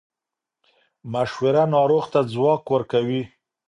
مشوره 1.13 1.63
ناروغ 1.73 2.05
ته 2.13 2.19
ځواک 2.33 2.63
ورکوي. 2.73 3.21